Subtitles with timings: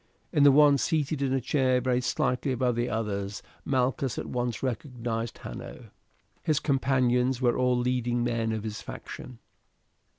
[0.33, 4.63] In the one seated in a chair very slightly above the others Malchus at once
[4.63, 5.91] recognized Hanno.
[6.41, 9.37] His companions were all leading men of his faction.